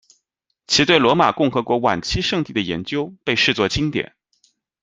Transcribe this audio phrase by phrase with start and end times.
[0.65, 4.15] 其对罗马共和国晚期圣地的研究被视作经典。